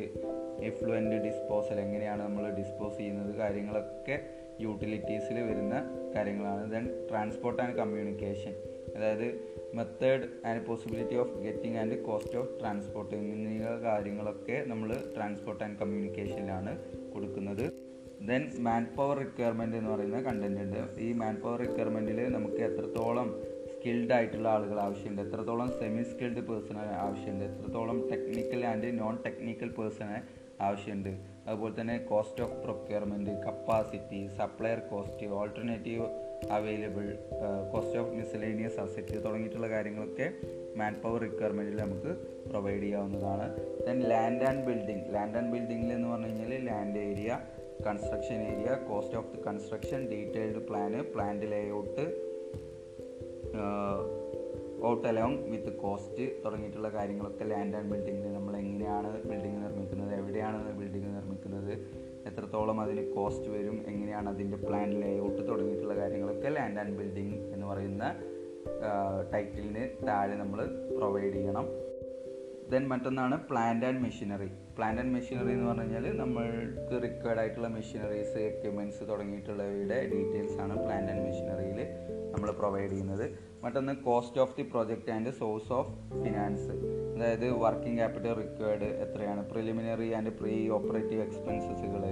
effluent 0.68 1.16
disposal 1.26 1.80
എങ്ങനെയാണ് 1.80 2.22
നമ്മൾ 2.22 2.44
ഡിസ്പോസ് 2.58 2.96
ചെയ്യുന്നത് 2.98 3.32
കാര്യങ്ങളൊക്കെ 3.36 4.16
യൂട്ടിലിറ്റീസിൽ 4.60 5.36
വരുന്ന 5.50 5.74
കാര്യങ്ങളാണ്. 6.16 6.64
ദെൻ 6.72 6.86
ട്രാൻസ്പോർട്ട് 7.10 7.62
ആൻഡ് 7.62 7.76
കമ്മ്യൂണിക്കേഷൻ 7.76 8.54
അതായത് 8.96 9.26
method 9.74 10.26
and 10.48 10.62
possibility 10.66 11.16
of 11.22 11.34
getting 11.44 11.78
and 11.82 11.96
cost 12.02 12.36
of 12.40 12.52
transport 12.60 13.14
എന്നിവ 13.16 13.74
കാര്യങ്ങളൊക്കെ 13.86 14.56
നമ്മൾ 14.66 14.90
ട്രാൻസ്പോർട്ട് 15.14 15.64
ആൻഡ് 15.64 15.78
കമ്മ്യൂണിക്കേഷനിലാണ് 15.82 16.72
കൊടുക്കുന്നത്. 17.14 17.64
ദെൻ 18.28 18.42
മാൻ 18.66 18.84
പവർ 18.96 19.16
റിക്വയർമെന്റ് 19.18 19.76
എന്ന് 19.76 19.90
പറയുന്ന 19.90 20.18
കണ്ടന്റ് 20.22 20.60
ഉണ്ട്. 20.60 20.80
ഈ 21.00 21.12
മാൻ 21.12 21.36
പവർ 21.36 21.58
റിക്വയർമെന്റിൽ 21.58 22.18
നമുക്ക് 22.36 22.60
എത്രത്തോളം 22.68 23.28
സ്കിൽഡ് 23.72 24.12
ആയിട്ടുള്ള 24.12 24.48
ആളുകൾ 24.48 24.78
ആവശ്യമുണ്ട് 24.80 25.22
എത്രത്തോളം 25.22 25.68
സെമി 25.78 26.02
സ്കിൽഡ് 26.02 26.42
പേഴ്സണെ 26.48 26.82
ആവശ്യമുണ്ട് 27.06 27.44
എത്രത്തോളം 27.44 27.98
ടെക്നിക്കൽ 28.10 28.62
ആൻഡ് 28.72 28.88
നോൺ 29.00 29.14
ടെക്നിക്കൽ 29.26 29.70
പേഴ്സണെ 29.78 30.18
ആവശ്യമുണ്ട്. 30.68 31.12
അതുപോലെ 31.48 31.74
തന്നെ 31.80 31.98
cost 32.10 32.42
of 32.46 32.56
procurement 32.64 33.34
capacity 33.46 34.20
supplier 34.38 34.80
cost 34.90 35.26
alternative 35.38 36.08
available 36.48 37.18
cost 37.72 37.98
of 37.98 38.10
miscellaneous 38.14 38.80
asset 38.80 39.24
തുടങ്ങിയിട്ടുള്ള 39.24 39.68
കാര്യങ്ങളൊക്കെ 39.68 40.26
മാൻ 40.76 40.94
പവർ 41.02 41.20
റിക്വയർമെന്റിൽ 41.20 41.76
നമുക്ക് 41.76 42.10
പ്രൊവൈഡ് 42.48 42.82
ചെയ്യാവുന്നതാണ്. 42.82 43.46
Then 43.86 44.00
land 44.02 44.44
and 44.44 44.64
building 44.64 45.14
land 45.14 45.36
and 45.36 45.52
ബിൽഡിങ്ങിൽ 45.52 45.92
എന്ന് 45.92 46.08
പറഞ്ഞു 46.08 46.28
കഴിഞ്ഞാൽ 46.28 46.66
land 46.66 46.98
area 46.98 47.38
construction 47.86 48.34
area 48.34 48.70
cost 48.88 49.16
of 49.16 49.36
the 49.36 49.42
construction 49.46 50.08
detailed 50.08 50.66
plan 50.66 51.02
plant 51.14 51.46
layout 51.46 52.04
out 54.84 55.08
along 55.08 55.38
with 55.50 55.76
cost 55.76 56.44
തുടങ്ങിയിട്ടുള്ള 56.44 56.88
കാര്യങ്ങളൊക്കെ 56.88 57.44
ലാൻഡ് 57.44 57.76
ആൻഡ് 57.76 57.90
ബിൽഡിങ്ങിൽ 57.92 58.32
നമ്മൾ 58.32 58.56
എങ്ങനെയാണ് 58.56 59.22
ബിൽഡിംഗ് 59.30 59.64
നിർമ്മിക്കുന്നത് 59.64 60.14
എവിടെയാണ് 60.14 60.72
ബിൽഡിംഗ് 60.78 61.16
നിർമ്മിക്കുന്നത് 61.16 61.72
എത്രത്തോളം 62.26 62.80
അതിന് 62.80 63.12
കോസ്റ്റ് 63.14 63.50
വരും 63.50 63.86
എങ്ങനെയാണ് 63.86 64.28
അതിന്റെ 64.28 64.56
പ്ലാൻ 64.56 64.90
ലേഔട്ട് 64.90 65.48
തുടങ്ങിയിട്ടുള്ള 65.48 65.96
കാര്യങ്ങളൊക്കെ 65.96 66.48
ലാൻഡ് 66.48 66.78
ആൻഡ് 66.78 66.96
ബിൽഡിംഗ് 66.98 67.38
എന്ന് 67.54 67.66
പറയുന്ന 67.66 68.14
ടൈറ്റിലിന് 69.32 70.06
താഴെ 70.08 70.34
നമ്മൾ 70.34 70.60
പ്രൊവൈഡ് 70.98 71.32
ചെയ്യണം. 71.32 71.68
ദെൻ 72.70 72.88
മറ്റൊന്നാണ് 72.88 73.36
plant 73.48 73.86
and 73.86 74.00
machinery 74.00 74.48
plant 74.76 75.00
and 75.00 75.12
machinery 75.14 75.52
എന്ന് 75.52 75.66
പറഞ്ഞു 75.66 75.82
കഴിഞ്ഞാൽ 75.82 76.18
നമ്മൾക്ക് 76.18 77.02
റിക്വയർഡ് 77.02 77.38
ആയിട്ടുള്ള 77.38 77.68
മെഷീനറീസ് 77.68 78.38
എക്യുപ്മെന്റ്സ് 78.50 79.04
തുടങ്ങിയിട്ടുള്ളവയുടെ 79.08 79.98
ഡീറ്റെയിൽസ് 80.12 80.58
ആണ് 80.64 80.74
പ്ലാന്റ് 80.84 81.12
ആൻഡ് 81.12 81.24
മെഷീനറിയിൽ 81.28 81.80
നമ്മൾ 82.34 82.50
പ്രൊവൈഡ് 82.50 82.90
ചെയ്യുന്നത്. 82.90 83.26
മറ്റൊന്ന് 83.64 83.96
cost 83.96 84.40
of 84.40 84.56
the 84.56 84.62
project 84.62 85.10
and 85.10 85.30
source 85.30 85.72
of 85.72 85.90
finance 86.22 86.74
അതായത് 87.20 87.48
വർക്കിംഗ് 87.62 87.98
ക്യാപിറ്റൽ 88.00 88.30
റിക്വയർഡ് 88.42 88.86
എത്രയാണ്? 89.04 89.40
Preliminary 89.48 90.06
and 90.18 90.30
pre 90.38 90.52
operative 90.76 91.22
എക്സ്പെൻസസുകൾ 91.24 92.02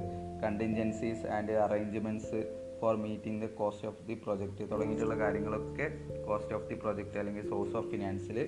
contingencies 0.42 1.24
and 1.36 1.54
arrangements 1.66 2.40
for 2.80 2.94
meeting 3.04 3.40
the 3.44 3.46
cost 3.60 3.86
of 3.90 4.02
the 4.08 4.14
project 4.24 4.64
തുടങ്ങിയിട്ടുള്ള 4.72 5.14
കാര്യങ്ങളൊക്കെ 5.22 5.86
കോസ്റ്റ് 6.26 6.54
ഓഫ് 6.56 6.66
ദി 6.70 6.76
പ്രൊജക്റ്റ് 6.82 7.18
അല്ലെങ്കിൽ 7.22 7.46
source 7.52 7.74
of 7.80 7.88
ഫിനാൻസിൽ 7.92 8.38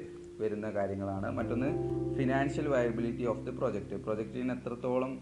വരുന്ന 0.43 0.67
കാര്യങ്ങളാണ്. 0.77 1.31
മറ്റൊന്ന് 1.39 1.71
financial 2.19 2.69
viability 2.75 3.25
of 3.33 3.43
the 3.47 3.55
project 3.61 4.03
പ്രൊജക്റ്റിന് 4.09 4.55
എത്രത്തോളം 4.59 5.15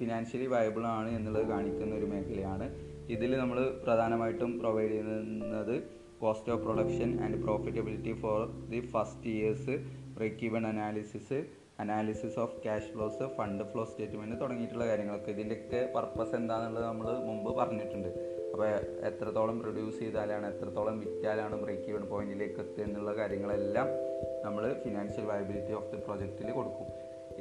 financially 0.00 0.48
viable 0.54 0.86
ആണ് 0.94 1.12
എന്നുള്ളത് 1.18 1.46
കാണിക്കുന്ന 1.52 1.94
ഒരു 2.00 2.08
മേഖലയാണ്. 2.14 2.68
ഇതിൽ 3.16 3.32
നമ്മൾ 3.42 3.60
പ്രധാനമായിട്ടും 3.84 4.52
പ്രൊവൈഡ് 4.62 4.92
ചെയ്യുന്നത് 4.96 5.76
cost 6.24 6.52
of 6.56 6.64
production 6.66 7.12
and 7.26 7.38
profitability 7.44 8.14
for 8.24 8.40
the 8.72 8.82
first 8.94 9.30
years 9.36 9.76
break 10.16 10.44
even 10.48 10.64
analysis 10.72 11.38
analysis 11.82 12.38
of 12.42 12.54
cash 12.64 12.88
flows 12.92 13.24
fund 13.36 13.62
flow 13.70 13.82
statement 13.88 14.36
തുടങ്ങിയിട്ടുള്ള 14.42 14.84
കാര്യങ്ങളൊക്കെ. 14.90 15.30
ഇതിന്റെയൊക്കെ 15.36 15.80
പർപ്പസ് 15.94 16.34
എന്താണെന്നുള്ളത് 16.38 16.86
നമ്മൾ 16.90 17.08
മുമ്പ് 17.28 17.50
പറഞ്ഞിട്ടുണ്ട്. 17.58 18.08
അപ്പോൾ 18.52 18.66
എത്രത്തോളം 19.08 19.56
പ്രൊഡ്യൂസ് 19.62 19.98
ചെയ്താലാണ് 20.02 20.46
എത്രത്തോളം 20.52 20.96
വിറ്റാലാണ് 21.02 21.56
ബ്രേക്ക് 21.64 21.88
ഈവൺ 21.92 22.04
പോയിന്റിലേക്ക് 22.12 22.58
എത്തുക 22.64 22.84
എന്നുള്ള 22.86 23.12
കാര്യങ്ങളെല്ലാം 23.20 23.88
നമ്മൾ 24.44 24.64
ഫിനാൻഷ്യൽ 24.84 25.26
വയബിലിറ്റി 25.32 25.74
ഓഫ് 25.80 25.90
ദി 25.92 26.00
പ്രൊജക്റ്റിൽ 26.06 26.50
കൊടുക്കും. 26.58 26.88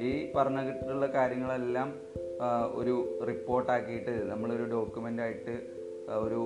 ഈ 0.08 0.10
പറഞ്ഞിട്ടുള്ള 0.36 1.08
കാര്യങ്ങളെല്ലാം 1.17 1.89
ഒരു 2.79 2.96
റിപ്പോർട്ടാക്കിയിട്ട് 3.29 4.15
നമ്മളൊരു 4.32 4.65
ഡോക്യുമെന്റായിട്ട് 4.75 5.53
ഒരു 6.25 6.41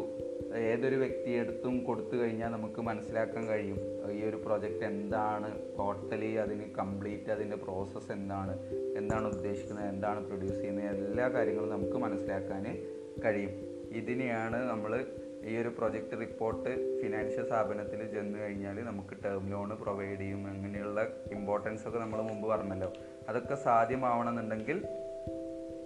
ഏതൊരു 0.55 0.95
വ്യക്തിയെടുത്തും 0.95 1.83
കൊടുത്തു 1.83 2.17
കഴിഞ്ഞാൽ 2.17 2.51
നമുക്ക് 2.51 2.81
മനസ്സിലാക്കാൻ 2.81 3.47
കഴിയും 3.47 3.79
ഈ 4.11 4.23
ഒരു 4.23 4.37
പ്രോജക്റ്റ് 4.37 4.85
എന്താണ് 4.85 5.77
ടോട്ടലി 5.77 6.33
അതിന് 6.33 6.63
കംപ്ലീറ്റ് 6.77 7.31
അതിന്റെ 7.31 7.55
പ്രോസസ്സ് 7.55 8.11
എന്താണ് 8.11 8.59
എന്താണ് 8.95 9.27
ഉദ്ദേശിക്കുന്നത് 9.27 9.89
എന്താണ് 9.89 10.25
പ്രൊഡ്യൂസ് 10.25 10.61
ചെയ്യുന്നത് 10.61 10.85
എല്ലാ 10.85 11.29
കാര്യങ്ങളും 11.29 11.69
നമുക്ക് 11.69 11.97
മനസ്സിലാക്കാൻ 11.97 12.77
കഴിയും. 13.25 13.51
ഇതിനെയാണ് 13.91 14.69
നമ്മൾ 14.69 15.05
ഈ 15.43 15.57
ഒരു 15.57 15.69
പ്രൊജക്റ്റ് 15.69 16.19
റിപ്പോർട്ട് 16.19 16.99
ഫിനാൻഷ്യൽ 17.01 17.45
സ്ഥാപനത്തിൽ 17.45 18.11
ചെന്ന് 18.11 18.39
കഴിഞ്ഞാൽ 18.39 18.83
നമുക്ക് 18.83 19.23
ടേം 19.25 19.49
ലോൺ 19.49 19.69
പ്രൊവൈഡ് 19.69 20.19
ചെയ്യും 20.19 20.47
അങ്ങനെയുള്ള 20.47 21.07
ഇമ്പോർട്ടൻസ് 21.31 21.87
ഒക്കെ 21.87 21.99
നമ്മൾ 21.99 22.21
മുമ്പ് 22.21 22.47
പറഞ്ഞല്ലോ. 22.47 22.93
അതൊക്കെ 23.29 23.55
സാധ്യമാവണമെന്നുണ്ടെങ്കിൽ 23.55 24.85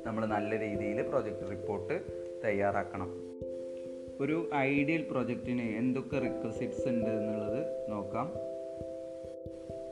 നമ്മൾ 0.06 0.26
നല്ല 0.26 0.60
രീതിയിൽ 0.60 1.02
പ്രൊജക്റ്റ് 1.02 1.50
റിപ്പോർട്ട് 1.50 2.02
തയ്യാറാക്കണം. 2.46 3.23
ഒരു 4.24 4.50
ഐഡിയൽ 4.56 5.06
പ്രൊജക്റ്റിന് 5.12 5.78
എന്തൊക്കെ 5.78 6.18
റിക്വസിറ്റ്സ് 6.20 6.88
ഉണ്ട് 6.88 7.10
എന്നുള്ളത് 7.10 7.62
നോക്കാം. 7.92 8.28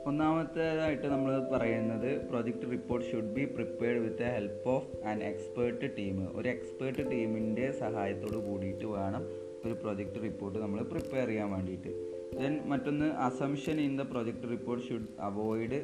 ഒന്നാമത്തേതായിട്ട് 0.06 1.06
നമ്മൾ 1.06 1.32
പറയുന്നത് 1.52 2.28
project 2.28 2.70
report 2.70 3.06
should 3.10 3.32
be 3.36 3.44
prepared 3.44 3.98
with 3.98 4.18
the 4.18 4.22
help 4.22 4.68
of 4.68 5.04
an 5.04 5.22
expert 5.22 5.96
team 5.98 6.38
ഒരു 6.38 6.48
എക്സ്പേർട്ട് 6.48 7.10
ടീമിന്റെ 7.10 7.72
സഹായത്തോട് 7.72 8.36
കൂടിയിട്ട് 8.36 8.84
വേണം 8.84 9.24
ഒരു 9.64 9.72
പ്രൊജക്റ്റ് 9.72 10.22
റിപ്പോർട്ട് 10.22 10.58
നമ്മൾ 10.58 10.82
പ്രിപ്പയർ 10.82 11.26
ചെയ്യാൻ 11.26 11.50
വേണ്ടിയിട്ട്. 11.50 11.92
ദെൻ 12.40 12.60
മറ്റൊന്ന് 12.64 13.04
assumption 13.04 13.80
in 13.80 13.96
the 13.98 14.00
project 14.00 14.50
report 14.50 14.84
should 14.88 15.10
avoid 15.20 15.80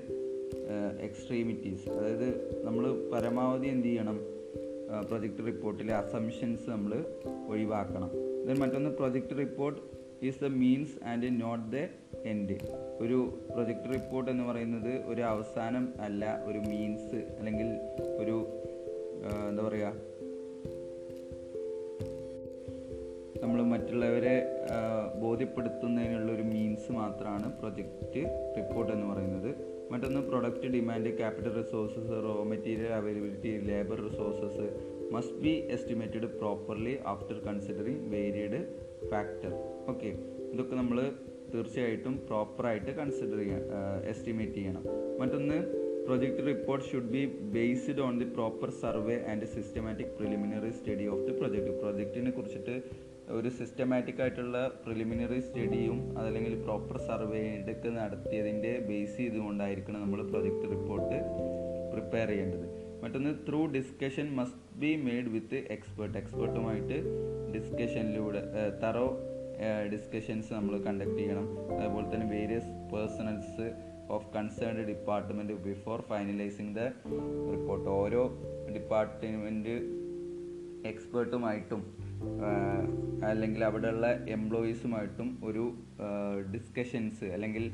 extremities 1.00 1.88
അതായത് 1.90 2.28
നമ്മൾ 2.64 3.10
പരമാവധി 3.12 3.68
എന്ത് 3.68 3.88
ചെയ്യണം? 3.88 4.18
പ്രൊജക്റ്റ് 5.08 5.46
റിപ്പോർട്ടിലെ 5.46 5.94
അസംഷൻസ് 5.94 6.70
നമ്മൾ 6.70 6.92
ഒഴിവാക്കണം. 7.48 8.10
മറ്റൊന്ന് 8.54 8.90
project 8.90 9.38
report 9.38 9.80
is 10.22 10.44
the 10.44 10.46
means 10.46 11.04
and 11.04 11.42
not 11.42 11.76
the 11.76 11.76
end 12.24 12.58
ഒരു 13.00 13.38
പ്രൊജക്റ്റ് 13.52 13.94
റിപ്പോർട്ട് 13.94 14.30
എന്ന് 14.30 14.44
പറയുന്നത് 14.44 15.04
ഒരു 15.06 15.22
അവസാനം 15.22 15.94
അല്ല 16.00 16.42
ഒരു 16.44 16.58
മീൻസ് 16.58 17.14
അല്ലെങ്കിൽ 17.14 17.66
ഒരു 18.16 18.48
എന്താ 19.48 19.62
പറയുക 19.62 19.92
നമ്മൾ 23.42 23.62
മറ്റുള്ളവരെ 23.62 24.64
ബോധ്യപ്പെടുത്തുന്നതിനുള്ള 25.20 26.32
ഒരു 26.32 26.42
മീൻസ് 26.42 26.92
മാത്രമാണ് 26.92 27.58
പ്രൊജക്റ്റ് 27.58 28.24
റിപ്പോർട്ട് 28.56 28.92
എന്ന് 28.92 29.06
പറയുന്നത്. 29.06 29.78
മറ്റൊന്ന് 29.92 30.20
product 30.20 30.66
demand 30.66 31.16
capital 31.16 31.64
resources 31.64 32.10
raw 32.10 32.44
material 32.44 32.86
availability 32.86 33.60
labour 33.60 34.10
resources 34.10 34.97
must 35.14 35.40
be 35.44 35.52
estimated 35.74 36.28
properly 36.40 36.94
after 37.12 37.38
considering 37.46 38.04
varied 38.14 38.60
factor 39.10 39.52
okay 39.92 40.10
ഇതൊക്കെ 40.52 40.74
നമ്മൾ 40.74 40.98
തീർച്ചയായിട്ടും 41.52 42.14
പ്രോപ്പറായിട്ട് 42.28 42.90
കൺസിഡർ 42.90 43.38
ചെയ്യാൻ 43.38 43.62
എസ്റ്റിമേറ്റ് 44.12 44.54
ചെയ്യണം. 44.54 44.82
മറ്റൊന്ന് 45.20 45.58
project 46.06 46.42
report 46.46 46.84
should 46.90 47.10
be 47.14 47.22
based 47.54 48.00
on 48.00 48.18
the 48.18 48.24
proper 48.24 48.70
survey 48.82 49.16
and 49.30 49.46
systematic 49.54 50.12
preliminary 50.18 50.70
study 50.70 51.06
of 51.06 51.24
the 51.28 51.32
project 51.40 51.72
പ്രൊജക്റ്റിനെ 51.82 52.30
കുറിച്ചിട്ട് 52.30 52.74
ഒരു 53.38 53.48
സിസ്റ്റമാറ്റിക് 53.48 54.20
ആയിട്ടുള്ള 54.20 54.58
പ്രിലിമിനറി 54.84 55.40
സ്റ്റഡിയും 55.40 56.18
അതല്ലെങ്കിൽ 56.18 56.54
പ്രോപ്പർ 56.62 56.98
സർവേ 57.08 57.42
ഇതൊക്കെ 57.58 57.88
നടത്തിയതിന്റെ 57.88 58.72
ബേസ് 58.88 59.16
ചെയ്തുകൊണ്ടായിരിക്കണം 59.16 60.00
നമ്മൾ 60.00 60.22
പ്രൊജക്ട് 60.32 60.70
റിപ്പോർട്ട് 60.76 61.18
പ്രിപ്പയർ 61.92 62.28
ചെയ്യേണ്ടത്. 62.28 62.66
മറ്റൊന്ന് 63.02 63.34
through 63.48 63.66
discussion 63.76 64.28
must 64.38 64.67
be 64.80 64.90
made 64.96 65.30
with 65.34 65.58
expert 65.70 66.18
എക്സ്പേർട്ടുമായിട്ട് 66.18 66.98
ഡിസ്കഷനിലൂടെ 67.54 68.40
തറോ 68.82 69.06
ഡിസ്കഷൻസ് 69.92 70.50
നമ്മൾ 70.52 70.74
കണ്ടക്ട് 70.78 71.18
ചെയ്യണം. 71.18 71.46
അതുപോലെ 71.78 72.06
തന്നെ 72.12 72.26
various 72.36 72.72
personnels 72.92 73.66
of 74.10 74.26
concerned 74.36 74.84
department 74.90 75.52
before 75.52 76.00
finalising 76.00 76.74
the 76.76 76.84
report 77.54 77.88
ഓരോ 77.96 78.22
ഡിപ്പാർട്ട്മെന്റ് 78.74 79.74
എക്സ്പേർട്ടുമായിട്ടും 80.88 81.82
അല്ലെങ്കിൽ 83.24 83.64
അവിടെയുള്ള 83.64 84.06
എംപ്ലോയീസുമായിട്ടും 84.36 85.38
ഒരു 85.44 85.64
ഡിസ്കഷൻസ് 86.54 87.24
അല്ലെങ്കിൽ 87.24 87.64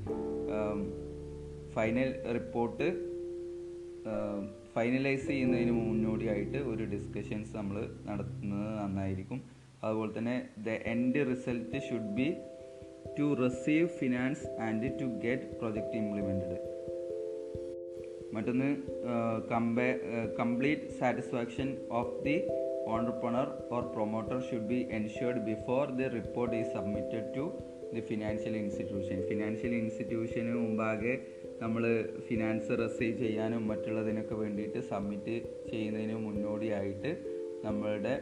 ഫൈനൽ 1.74 2.10
റിപ്പോർട്ട് 2.32 2.86
ഫൈനലൈസ് 4.74 5.26
ചെയ്യുന്നതിന് 5.26 5.72
മുന്നോടിയായിട്ട് 5.80 6.58
ഒരു 6.72 6.84
ഡിസ്കഷൻസ് 6.84 7.56
നമ്മൾ 7.56 7.76
നടത്തുന്നത് 8.06 8.68
നന്നായിരിക്കും. 8.80 9.38
അതുപോലെ 9.82 10.12
തന്നെ 10.18 10.36
the 10.66 10.70
end 10.92 11.22
result 11.30 11.80
should 11.88 12.12
be 12.14 12.28
to 13.18 13.26
receive 13.42 13.86
finance 13.98 14.46
and 14.60 14.90
to 15.00 15.06
get 15.24 15.58
project 15.60 15.96
implemented 15.96 16.58
മറ്റൊന്ന് 18.34 18.68
കമ്പേ 19.50 19.88
complete 20.38 20.88
satisfaction 21.00 21.68
of 21.90 22.16
the 22.24 22.36
entrepreneur 22.86 23.46
or 23.70 23.84
promoter 23.94 24.38
should 24.48 24.68
be 24.72 24.80
ensured 24.90 25.42
before 25.50 25.92
the 26.00 26.08
report 26.16 26.56
is 26.56 26.72
submitted 26.72 27.28
to 27.36 27.44
the 27.94 28.00
financial 28.10 28.56
institution 28.56 29.18
financial 29.30 29.74
ഇൻസ്റ്റിറ്റ്യൂഷന് 29.74 30.54
മുമ്പാകെ 30.62 31.14
നമ്മൾ 31.64 31.82
finance 32.26 32.78
receive 32.80 33.16
ചെയ്യാനും 33.22 33.62
മറ്റുള്ളതിനൊക്കെ 33.70 34.34
വേണ്ടിയിട്ട് 34.34 34.80
submit 34.90 35.34
ചെയ്യുന്നതിന് 35.70 36.16
മുന്നോടിയായിട്ട് 36.24 37.10
നമ്മളുടെ 37.66 38.14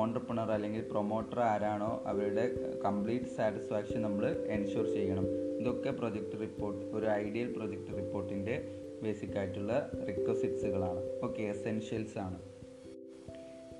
entrepreneur 0.00 0.48
അല്ലെങ്കിൽ 0.56 0.82
promoter 0.90 1.38
ആരാണോ 1.52 1.92
അവരുടെ 2.10 2.44
കംപ്ലീറ്റ് 2.84 3.32
സാറ്റിസ്ഫാക്ഷൻ 3.36 4.00
നമ്മൾ 4.02 4.24
എൻഷുർ 4.56 4.86
ചെയ്യണം. 4.96 5.26
ഇതൊക്കെ 5.60 5.90
പ്രൊജക്റ്റ് 5.90 6.36
റിപ്പോർട്ട് 6.44 6.82
ഒരു 6.96 7.06
ഐഡിയൽ 7.22 7.48
പ്രൊജക്റ്റ് 7.56 7.96
റിപ്പോർട്ടിന്റെ 8.00 8.56
ബേസിക് 9.02 9.36
ആയിട്ടുള്ള 9.38 9.72
റിക്വസിറ്റ്സുകളാണ് 10.10 11.00
ഓക്കെ 11.22 11.42
എസെൻഷ്യൽസ് 11.54 12.18
ആണ്. 12.26 12.38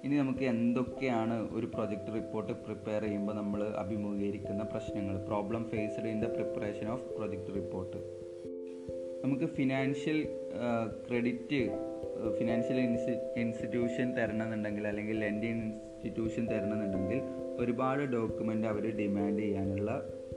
ഇനി 0.05 0.17
നമുക്ക് 0.17 0.45
എന്തൊക്കെയാണ് 0.55 1.37
ഒരു 1.57 1.67
പ്രൊജക്റ്റ് 1.67 2.11
റിപ്പോർട്ട് 2.15 2.53
പ്രിപ്പയർ 2.65 3.03
ചെയ്യുമ്പോൾ 3.03 3.35
നമ്മൾ 3.35 3.61
അഭിമുഖീകരിക്കുന്ന 3.83 4.65
പ്രശ്നങ്ങൾ 4.75 5.17
problem 5.31 5.65
faced 5.71 6.11
in 6.13 6.21
the 6.21 6.29
preparation 6.37 6.89
of 6.89 7.07
project 7.17 7.55
report 7.55 7.99
നമുക്ക് 9.23 9.45
ഫിനാൻഷ്യൽ 9.45 10.19
ക്രെഡിറ്റ് 11.09 11.61
ഫിനാൻഷ്യൽ 12.39 12.79
ഇൻസ്റ്റി 12.81 13.41
ഇൻസ്റ്റിറ്റ്യൂഷൻ 13.41 14.17
തരണമെന്നുണ്ടെങ്കിൽ 14.17 14.87
അല്ലെങ്കിൽ 14.87 15.17
ലെൻഡിങ് 15.19 15.63
ഇൻസ്റ്റിറ്റ്യൂഷൻ 15.63 16.47
തരണമെന്നുണ്ടെങ്കിൽ 16.47 17.21
ഒരുപാട് 17.57 18.03
ഡോക്യുമെന്റ് 18.03 18.67
അവർ 18.67 18.97
ഡിമാൻഡ് 18.97 19.39
ചെയ്യാനുള്ള 19.39 19.91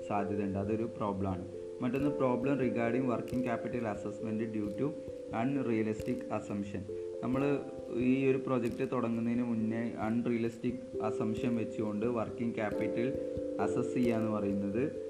സാധ്യത 0.08 0.42
ഉണ്ട് 0.42 0.60
അതൊരു 0.60 0.84
പ്രോബ്ലമാണ് 0.98 1.46
മറ്റൊന്ന് 1.82 2.10
problem 2.10 2.60
regarding 2.60 3.10
working 3.10 3.44
capital 3.44 3.88
assessment 3.88 4.44
due 4.44 4.70
to 4.80 4.94
unrealistic 5.36 6.34
assumption 6.34 6.82
നമ്മൾ 7.24 7.60
ഈ 7.96 8.32
ഒരു 8.32 8.38
പ്രൊജക്റ്റ് 8.38 8.92
തുടങ്ങുന്നതിന് 8.92 9.44
മുന്നേ 9.44 9.92
അൺറിയലിസ്റ്റിക് 10.00 11.04
അസംഷൻ 11.04 11.56
വെച്ചുകൊണ്ട് 11.56 12.06
വർക്കിംഗ് 12.06 12.56
ക്യാപിറ്റൽ 12.56 13.08
അസസ് 13.60 13.94
ചെയ്യുക 13.94 14.16
എന്ന് 14.16 14.32
പറയുന്നത് 14.32 15.09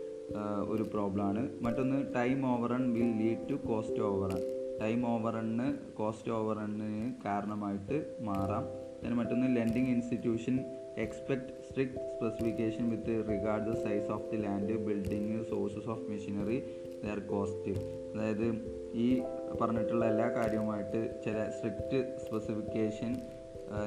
ഒരു 0.67 0.83
പ്രോബ്ലമാണ്. 0.83 1.50
മറ്റൊന്ന് 1.62 2.15
time 2.15 2.45
over 2.53 2.69
run 2.69 2.93
will 2.93 3.12
lead 3.24 3.50
to 3.50 3.53
cost 3.53 4.00
over 4.00 4.29
run 4.33 4.43
time 4.81 5.07
over 5.07 5.33
run 5.33 5.98
cost 5.98 6.31
over 6.31 6.57
റണ്ണിന് 6.57 7.13
കാരണമായിട്ട് 7.25 8.15
മാറാം. 8.21 8.65
പിന്നെ 9.01 9.15
മറ്റൊന്ന് 9.15 9.55
lending 9.55 9.88
institution 9.88 10.65
expect 10.98 11.51
strict 11.69 12.00
specification 12.15 12.89
with 12.89 13.29
regard 13.29 13.65
the 13.65 13.74
size 13.74 14.09
of 14.12 14.31
the 14.31 14.38
land 14.38 14.77
building 14.86 15.43
sources 15.43 15.89
of 15.89 16.01
machinery 16.09 16.63
their 17.03 17.19
cost 17.19 17.74
അതായത് 18.13 18.48
ഈ 18.93 19.21
പറഞ്ഞിട്ടുള്ള 19.62 20.05
എല്ലാ 20.05 20.29
കാര്യവുമായിട്ട് 20.29 21.21
ചില 21.25 21.50
strict 21.50 22.17
specification 22.17 23.15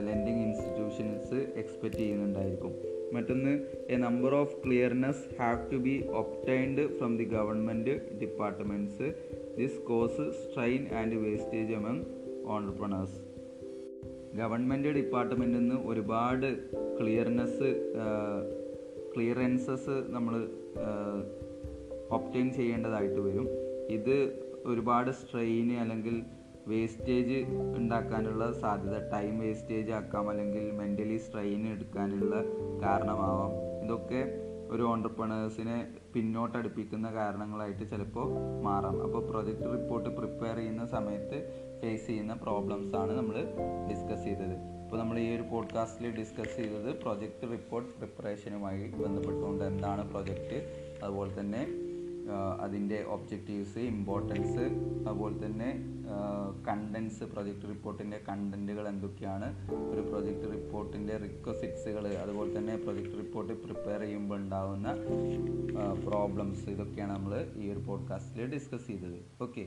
lending 0.08 0.42
institutions 0.44 1.34
expect 1.34 1.98
ചെയ്യുന്നുണ്ടായിരിക്കും. 1.98 2.91
മറ്റൊന്ന് 3.12 3.52
a 3.88 3.96
number 3.96 4.34
of 4.34 4.54
clearness 4.64 5.24
have 5.38 5.58
to 5.72 5.78
be 5.78 5.94
obtained 6.12 6.84
from 6.98 7.12
the 7.16 7.24
government 7.34 7.94
departments 8.20 9.08
this 9.58 9.80
cause 9.82 10.26
strain 10.40 10.84
and 10.92 11.18
wastage 11.24 11.72
among 11.72 12.06
entrepreneurs 12.46 13.18
government 14.36 14.92
ഡിപ്പാർട്ട്മെന്റിൽ 14.92 15.58
നിന്ന് 15.58 15.78
ഒരുപാട് 15.86 16.48
ക്ലിയർനെസ് 16.98 17.68
ക്ലിയറൻസസ് 19.14 19.96
നമ്മൾ 20.08 20.34
ഒപ്റ്റൈൻ 22.10 22.50
ചെയ്യേണ്ടതായിട്ട് 22.50 23.20
വരും. 23.20 23.46
ഇത് 23.88 24.16
ഒരുപാട് 24.64 25.10
സ്ട്രെയിന് 25.12 25.76
അല്ലെങ്കിൽ 25.80 26.16
വേസ്റ്റേജ് 26.68 27.44
ഉണ്ടാക്കാനുള്ള 27.76 28.52
സാധ്യത 28.52 29.10
ടൈം 29.10 29.38
വേസ്റ്റേജ് 29.38 29.92
ആക്കാം 29.92 30.30
അല്ലെങ്കിൽ 30.30 30.70
മെന്റലി 30.70 31.16
സ്ട്രെയിൻ 31.16 31.72
എടുക്കാനുള്ള 31.72 32.36
കാരണമാവാം. 32.82 33.84
ഇതൊക്കെ 33.84 34.38
ഒരു 34.70 34.82
ഓണ്ടർപ്രണേഴ്സിനെ 34.82 35.88
പിന്നോട്ടടുപ്പിക്കുന്ന 36.14 37.12
കാരണങ്ങളായിട്ട് 37.12 37.88
ചിലപ്പോൾ 37.88 38.32
മാറാം. 38.62 39.02
അപ്പോൾ 39.02 39.26
പ്രൊജക്റ്റ് 39.26 39.62
റിപ്പോർട്ട് 39.62 40.08
പ്രിപ്പയർ 40.08 40.56
ചെയ്യുന്ന 40.56 40.86
സമയത്ത് 40.86 41.38
ഫേസ് 41.82 42.06
ചെയ്യുന്ന 42.06 42.34
പ്രോബ്ലംസ് 42.34 42.96
ആണ് 42.96 43.12
നമ്മൾ 43.12 43.36
ഡിസ്കസ് 43.90 44.24
ചെയ്തത്. 44.24 44.82
ഇപ്പോൾ 44.84 44.98
നമ്മൾ 44.98 45.18
ഈ 45.18 45.36
ഒരു 45.36 45.42
പോഡ്കാസ്റ്റിൽ 45.42 46.16
ഡിസ്കസ് 46.18 46.56
ചെയ്തത് 46.56 46.94
പ്രൊജക്റ്റ് 46.94 47.50
റിപ്പോർട്ട് 47.50 47.90
പ്രിപ്പറേഷനുമായി 47.90 48.88
ബന്ധപ്പെട്ടുകൊണ്ട് 48.88 49.64
എന്താണ് 49.64 50.10
പ്രൊജക്റ്റ് 50.10 50.58
അതുപോലെ 51.04 51.40
തന്നെ 51.40 51.91
അതിന്റെ 52.60 53.02
ഒബ്ജക്റ്റീവ്സ് 53.02 53.78
ഇമ്പോർട്ടൻസ് 53.78 54.64
അതുപോലെ 55.08 55.46
തന്നെ 55.46 55.70
കണ്ടൻസ് 56.68 57.24
പ്രൊജക്റ്റ് 57.24 57.68
റിപ്പോർട്ടിന്റെ 57.68 58.20
കണ്ടന്റുകൾ 58.28 58.88
എന്തൊക്കെയാണ്? 58.88 59.48
ഒരു 59.92 60.00
പ്രൊജക്റ്റ് 60.00 60.52
റിപ്പോർട്ടിന്റെ 60.52 61.16
റിക്വസിറ്റ്സുകൾ 61.16 62.06
അതുപോലെ 62.08 62.58
തന്നെ 62.58 62.76
പ്രൊജക്റ്റ് 62.76 63.18
റിപ്പോർട്ട് 63.18 63.52
പ്രിപ്പയർ 63.52 64.00
ചെയ്യുമ്പോൾ 64.00 64.36
ഉണ്ടാകുന്ന 64.36 64.88
പ്രോബ്ലംസ് 66.06 66.66
ഇതൊക്കെയാണ് 66.68 67.12
നമ്മൾ 67.12 67.48
ഈ 67.56 67.70
ഒരു 67.70 67.78
പോഡ്കാസ്റ്റിൽ 67.78 68.50
ഡിസ്കസ് 68.54 68.86
ചെയ്തത്. 68.86 69.18
ഓക്കെ 69.42 69.64